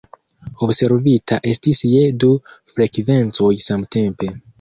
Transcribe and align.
Observita 0.67 1.37
estis 1.51 1.81
je 1.89 2.01
du 2.23 2.31
frekvencoj 2.73 3.51
samtempe. 3.67 4.31